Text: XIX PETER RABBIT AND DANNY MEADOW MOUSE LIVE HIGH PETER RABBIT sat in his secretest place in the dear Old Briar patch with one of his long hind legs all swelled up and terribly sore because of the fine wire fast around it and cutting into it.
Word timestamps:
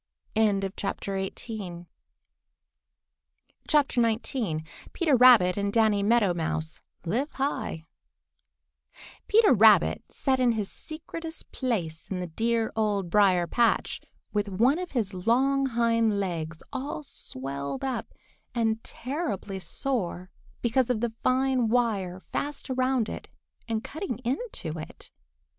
XIX 0.35 0.67
PETER 0.73 1.15
RABBIT 5.15 5.57
AND 5.57 5.73
DANNY 5.73 6.01
MEADOW 6.03 6.33
MOUSE 6.33 6.81
LIVE 7.05 7.31
HIGH 7.33 7.85
PETER 9.27 9.53
RABBIT 9.53 10.03
sat 10.11 10.39
in 10.39 10.53
his 10.53 10.71
secretest 10.71 11.51
place 11.51 12.09
in 12.09 12.19
the 12.19 12.25
dear 12.25 12.71
Old 12.75 13.11
Briar 13.11 13.45
patch 13.45 14.01
with 14.33 14.49
one 14.49 14.79
of 14.79 14.89
his 14.93 15.13
long 15.13 15.67
hind 15.67 16.19
legs 16.19 16.63
all 16.73 17.03
swelled 17.03 17.83
up 17.85 18.11
and 18.55 18.83
terribly 18.83 19.59
sore 19.59 20.31
because 20.63 20.89
of 20.89 21.01
the 21.01 21.13
fine 21.21 21.67
wire 21.67 22.19
fast 22.31 22.71
around 22.71 23.07
it 23.07 23.29
and 23.67 23.83
cutting 23.83 24.17
into 24.25 24.79
it. 24.79 25.11